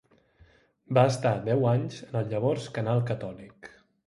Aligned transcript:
Va 0.97 1.03
estar 1.09 1.33
deu 1.49 1.67
anys 1.73 1.99
en 2.09 2.19
el 2.23 2.33
llavors 2.33 2.67
canal 2.79 3.05
catòlic. 3.13 3.71